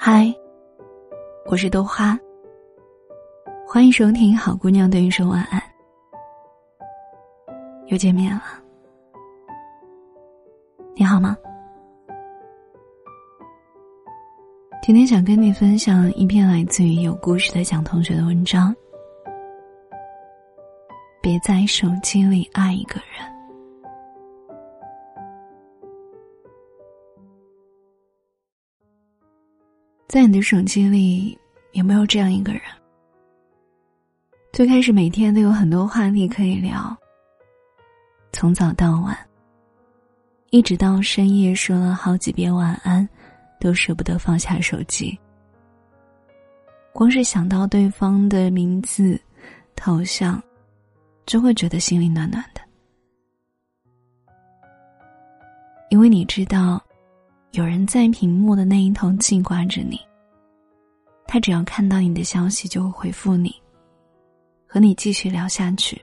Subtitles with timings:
[0.00, 0.32] 嗨，
[1.46, 2.16] 我是豆花。
[3.66, 5.60] 欢迎收听《好姑娘对你说晚安》，
[7.88, 8.42] 又见面了。
[10.94, 11.36] 你好吗？
[14.80, 18.72] 今天想跟你分享一篇来自于有故事的蒋同学的文章。
[21.20, 23.37] 别在手机里爱一个人。
[30.08, 31.38] 在你的手机里
[31.72, 32.62] 有没有这样一个人？
[34.52, 36.96] 最开始每天都有很多话题可以聊，
[38.32, 39.14] 从早到晚，
[40.48, 43.06] 一直到深夜，说了好几遍晚安，
[43.60, 45.16] 都舍不得放下手机。
[46.94, 49.20] 光是想到对方的名字、
[49.76, 50.42] 头像，
[51.26, 52.62] 就会觉得心里暖暖的，
[55.90, 56.82] 因为你知道。
[57.52, 59.98] 有人在屏幕的那一头记挂着你，
[61.30, 63.54] 他只要看到你的消息就会回复你，
[64.66, 66.02] 和你继续聊下去。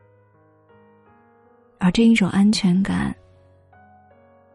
[1.80, 3.14] 而这一种安全感，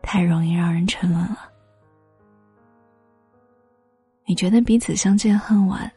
[0.00, 1.50] 太容易让人沉沦了。
[4.24, 5.90] 你觉得彼此相见恨晚，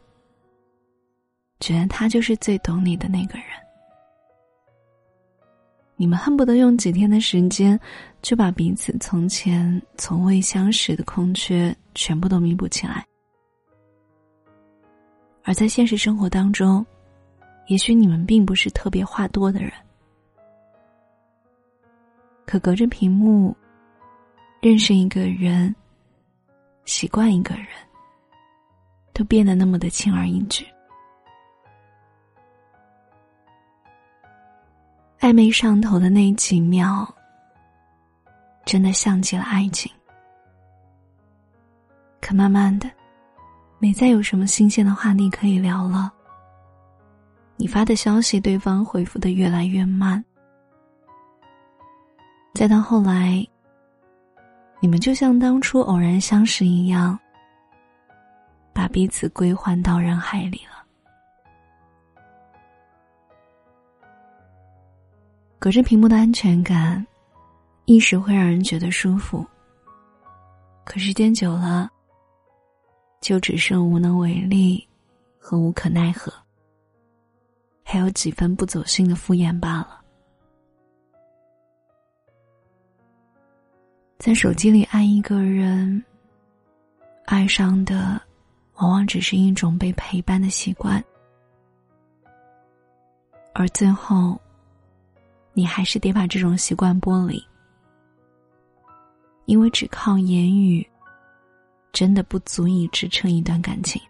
[1.59, 3.47] 觉得他就是最懂你的那个人。
[5.95, 7.79] 你们恨不得用几天的时间，
[8.23, 13.05] 就把彼此从前从未相识的空缺全部都弥补起来。
[15.43, 16.85] 而在现实生活当中，
[17.67, 19.71] 也许你们并不是特别话多的人，
[22.45, 23.55] 可隔着屏幕
[24.61, 25.75] 认识一个人、
[26.85, 27.67] 习惯一个人，
[29.13, 30.65] 都变得那么的轻而易举。
[35.19, 37.07] 暧昧上头的那几秒，
[38.65, 39.91] 真的像极了爱情。
[42.19, 42.89] 可慢慢的，
[43.83, 46.09] 没再有什么新鲜的话题可以聊了。
[47.57, 50.23] 你发的消息，对方回复的越来越慢。
[52.53, 53.45] 再到后来，
[54.79, 57.19] 你们就像当初偶然相识一样，
[58.71, 60.85] 把彼此归还到人海里了。
[65.59, 67.05] 隔着屏幕的安全感，
[67.83, 69.45] 一时会让人觉得舒服。
[70.85, 71.91] 可时间久了，
[73.23, 74.85] 就只剩无能为力
[75.39, 76.29] 和无可奈何，
[77.81, 80.01] 还有几分不走心的敷衍罢了。
[84.19, 86.03] 在手机里爱一个人，
[87.23, 88.21] 爱上的
[88.73, 91.01] 往往只是一种被陪伴的习惯，
[93.53, 94.37] 而最后。
[95.55, 97.39] 你还是得把这种习惯剥离，
[99.45, 100.83] 因为只靠言语，
[101.93, 104.01] 真的不足以支撑一段感情。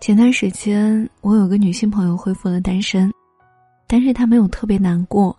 [0.00, 3.12] 前段时间，我有个女性朋友恢复了单身，
[3.86, 5.36] 但是她没有特别难过，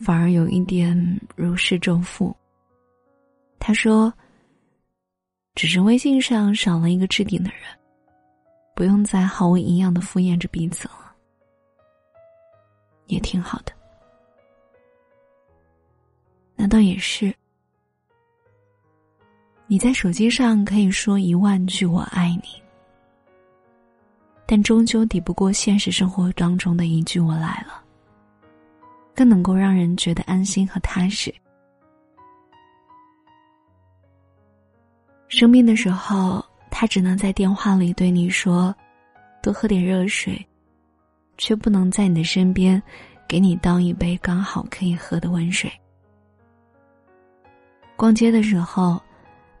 [0.00, 2.34] 反而有一点如释重负。
[3.60, 4.12] 她说
[5.54, 7.60] ：“只是微信上少了一个置顶的人，
[8.74, 11.14] 不用再毫无营养的敷衍着彼此了。”
[13.06, 13.72] 也挺好的，
[16.56, 17.34] 那倒也是。
[19.70, 22.62] 你在手机上可以说一万句“我爱你”，
[24.46, 27.84] 但终究抵不过现实生活当中的一句“我来了”，
[29.14, 31.32] 更能够让人觉得安心和踏实。
[35.28, 38.74] 生病的时候，他只能在电话里对你说
[39.42, 40.42] ：“多喝点热水。”
[41.36, 42.82] 却不能在你的身边，
[43.28, 45.70] 给你倒一杯刚好可以喝的温水。
[47.96, 49.00] 逛街的时候，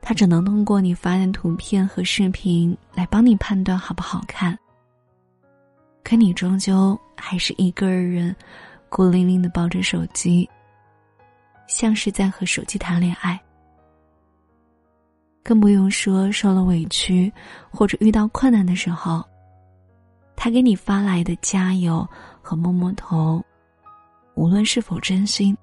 [0.08, 4.58] 他只能通过你发的图片和视频来帮你判断好不好看。
[6.02, 8.34] 可你终究还是一个人，
[8.88, 10.48] 孤零零的抱着手机，
[11.66, 13.38] 像是在和手机谈恋爱。
[15.42, 17.30] 更不用说受了委屈
[17.70, 19.22] 或者遇到困难的时候。
[20.34, 22.08] 他给你发来的加油
[22.40, 23.44] 和摸摸头，
[24.36, 25.54] 无论是否真心，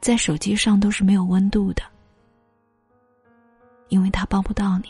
[0.00, 1.82] 在手机上都是没有温度的，
[3.90, 4.88] 因为他抱不到你。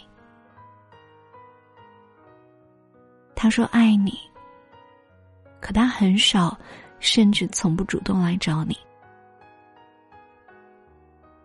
[3.34, 4.16] 他说爱你，
[5.60, 6.56] 可他很少，
[7.00, 8.78] 甚至从不主动来找你。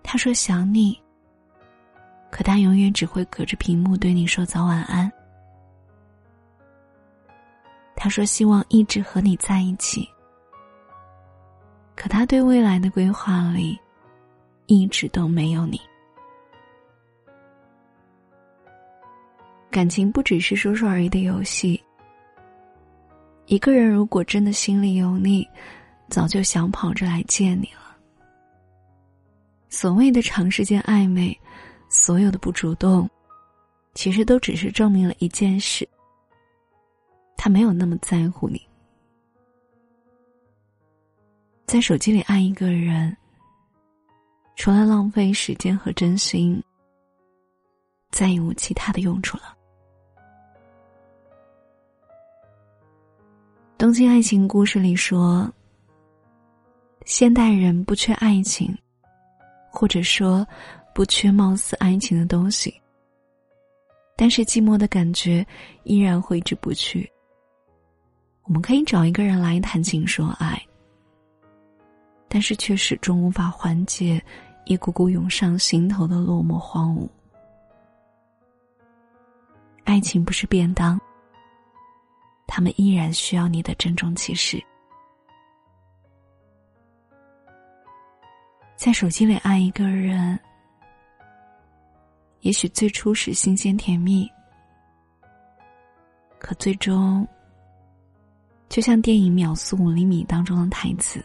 [0.04, 1.02] 他说想你，
[2.30, 5.12] 可他永远只会隔着屏幕对你说早晚安。
[7.96, 10.08] 他说：“希望一直和你在一起。”
[11.96, 13.80] 可他对未来的规划里，
[14.68, 15.80] 一直都没有你。
[19.76, 21.84] 感情不只是说说而已的游戏。
[23.46, 25.46] 一个人如果真的心里有你，
[26.08, 27.98] 早就想跑着来见你了。
[29.68, 31.38] 所谓的长时间暧昧，
[31.90, 33.10] 所有的不主动，
[33.96, 35.86] 其实都只是证明了一件事：
[37.36, 38.66] 他没有那么在乎你。
[41.66, 43.14] 在手机里爱一个人，
[44.56, 46.64] 除了浪费时间和真心，
[48.12, 49.44] 再也无其他的用处了。
[53.86, 55.48] 《东京爱情故事》里说
[57.06, 58.76] ：“现代人不缺爱情，
[59.70, 60.44] 或者说
[60.92, 62.74] 不缺貌似爱情的东西，
[64.18, 65.46] 但是寂寞的感觉
[65.84, 67.08] 依然挥之不去。
[68.46, 70.60] 我们可以找一个人来谈情说爱，
[72.28, 74.20] 但是却始终无法缓解
[74.66, 77.08] 一股股涌上心头的落寞荒芜。
[79.84, 81.00] 爱情不是便当。”
[82.56, 84.64] 他们依然需要你的郑重其事。
[88.78, 90.40] 在手机里爱一个人，
[92.40, 94.32] 也许最初是新鲜甜蜜，
[96.40, 97.28] 可最终，
[98.70, 101.22] 就像电影《秒速五厘米》当中的台词：“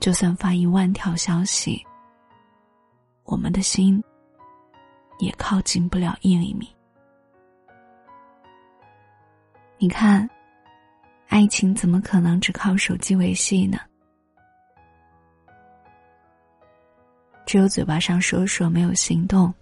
[0.00, 1.80] 就算发一万条消息，
[3.22, 4.02] 我们的心
[5.20, 6.68] 也靠近不了一厘米。”
[9.82, 10.28] 你看，
[11.28, 13.78] 爱情怎么可能只靠手机维系呢？
[17.46, 19.52] 只有嘴巴上说说，没有行动，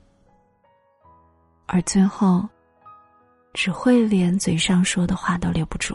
[1.66, 2.48] 而最后，
[3.54, 5.94] 只会连嘴上说的话都留不住。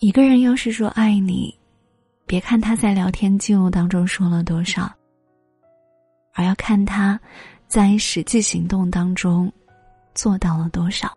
[0.00, 1.56] 一个人要是说爱你，
[2.26, 4.92] 别看他在聊天记录当中说了多少，
[6.34, 7.20] 而要看他
[7.68, 9.52] 在实际行动当中。
[10.18, 11.16] 做到了多少？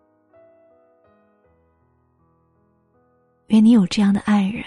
[3.48, 4.64] 愿你有这样的爱人，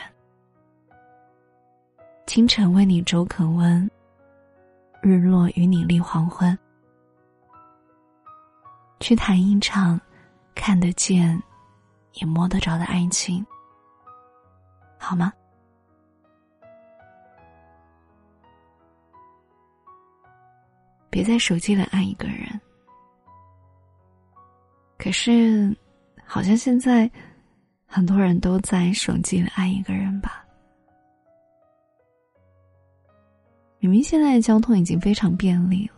[2.26, 3.88] 清晨为你粥可温，
[5.00, 6.58] 日落与你立黄昏，
[8.98, 10.00] 去谈一场
[10.52, 11.40] 看得见
[12.14, 13.46] 也摸得着的爱情，
[14.98, 15.32] 好吗？
[21.08, 22.60] 别在手机里爱一个人。
[24.96, 25.76] 可是，
[26.24, 27.10] 好像现在
[27.84, 30.44] 很多人都在手机里爱一个人吧。
[33.78, 35.94] 明明现在交通已经非常便利了，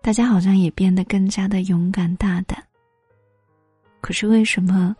[0.00, 2.62] 大家好像也变得更加的勇敢大胆。
[4.00, 4.96] 可是为什么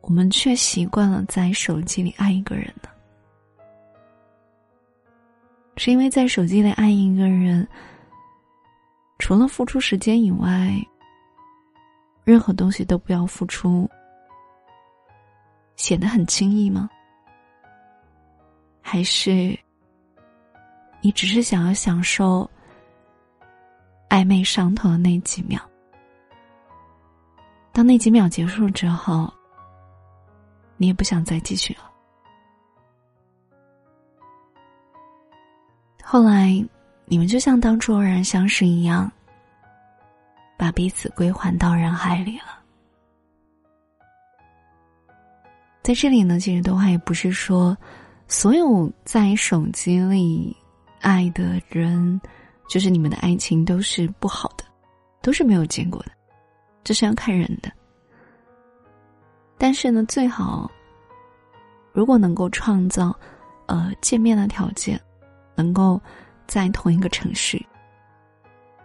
[0.00, 2.88] 我们却习惯了在手机里爱一个人呢？
[5.76, 7.68] 是因为在手机里爱一个人。
[9.22, 10.76] 除了付出时间以外，
[12.24, 13.88] 任何东西都不要付出，
[15.76, 16.90] 显得很轻易吗？
[18.80, 19.56] 还是
[21.00, 22.50] 你只是想要享受
[24.08, 25.60] 暧昧上头的那几秒？
[27.70, 29.32] 当那几秒结束之后，
[30.76, 31.88] 你也不想再继续了。
[36.02, 36.60] 后来。
[37.04, 39.10] 你们就像当初偶然相识一样，
[40.56, 42.58] 把彼此归还到人海里了。
[45.82, 47.76] 在这里呢，其实的话也不是说，
[48.28, 50.56] 所有在手机里
[51.00, 52.20] 爱的人，
[52.68, 54.64] 就是你们的爱情都是不好的，
[55.20, 56.12] 都是没有结果的，
[56.84, 57.72] 这是要看人的。
[59.58, 60.70] 但是呢，最好
[61.92, 63.14] 如果能够创造，
[63.66, 65.00] 呃，见面的条件，
[65.54, 66.00] 能够。
[66.48, 67.58] 在同一个城市，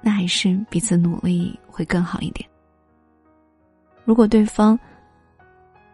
[0.02, 2.50] 那还是彼此努力会更好一点。
[4.06, 4.80] 如果对方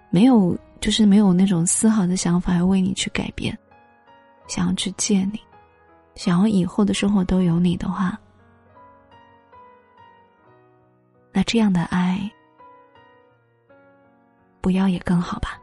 [0.09, 3.57] 没有，就是没有那种丝毫的想法要为你去改变，
[4.47, 5.39] 想要去见你，
[6.13, 8.19] 想要以后的生活都有你的话，
[11.31, 12.29] 那这样的爱，
[14.61, 15.59] 不要也更好吧。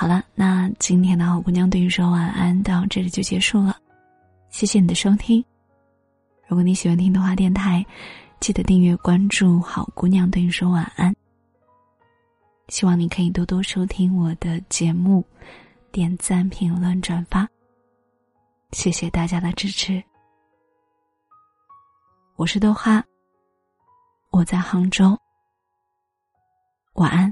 [0.00, 3.76] 好了，那今天的好姑娘对你说晚安到这里就结束了，
[4.48, 5.44] 谢谢你的收听。
[6.48, 7.84] 如果你喜欢听的话，电台
[8.40, 11.14] 记得订阅关注好姑娘对你说晚安。
[12.68, 15.22] 希望你可以多多收听我的节目，
[15.92, 17.46] 点赞、评论、转发，
[18.72, 20.02] 谢谢大家的支持。
[22.36, 23.04] 我是豆花，
[24.30, 25.14] 我在杭州，
[26.94, 27.30] 晚安，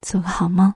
[0.00, 0.72] 做个好梦。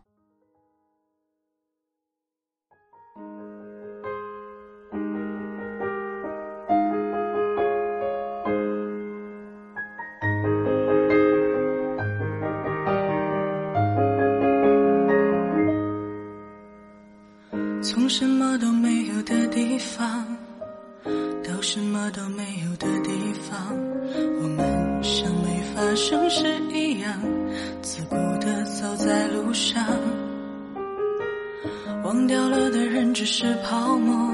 [25.90, 27.20] 没发生事一样，
[27.82, 29.84] 自顾地走在路上。
[32.04, 34.32] 忘掉了的人只是泡沫，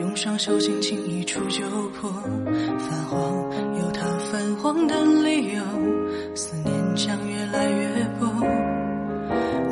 [0.00, 2.10] 用双手轻轻一触就破。
[2.78, 3.20] 泛黄
[3.78, 5.62] 有它泛黄的理由，
[6.34, 8.26] 思念将越来越薄。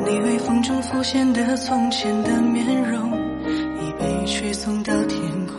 [0.05, 3.11] 你微风中浮现的从前的面容，
[3.49, 5.55] 已被吹送到天空。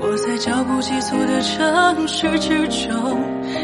[0.00, 3.33] 我在脚步急促的城市之中，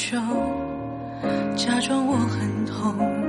[0.00, 0.18] 就，
[1.54, 3.19] 假装我很痛。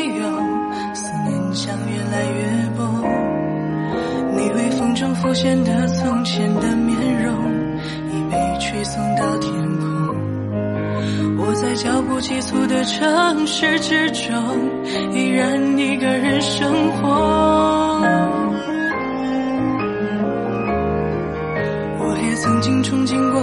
[0.00, 0.24] 没有，
[0.94, 2.40] 思念将越来越
[2.74, 2.82] 薄。
[4.34, 7.34] 你微风中浮现的从前的面容，
[8.08, 10.16] 已被吹送到天空。
[11.36, 14.32] 我在脚步急促的城市之中，
[15.12, 18.00] 依然一个人生活。
[21.98, 23.42] 我也曾经憧憬过，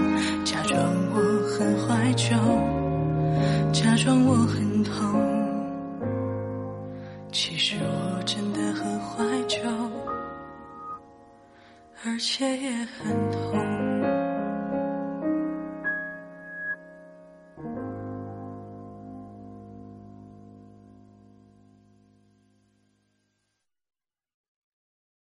[12.03, 13.60] 而且也很痛。